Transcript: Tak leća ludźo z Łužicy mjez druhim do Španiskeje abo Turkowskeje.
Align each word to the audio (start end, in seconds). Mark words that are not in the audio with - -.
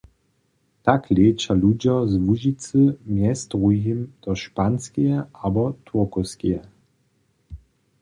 Tak 0.87 1.03
leća 1.19 1.53
ludźo 1.63 1.95
z 2.07 2.13
Łužicy 2.25 2.81
mjez 3.13 3.39
druhim 3.51 3.99
do 4.23 4.31
Španiskeje 4.43 5.17
abo 5.45 5.65
Turkowskeje. 5.85 6.61